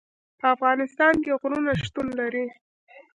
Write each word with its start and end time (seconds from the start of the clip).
په 0.39 0.45
افغانستان 0.55 1.13
کې 1.23 1.31
غرونه 1.41 1.71
شتون 1.83 2.07
لري. 2.19 2.45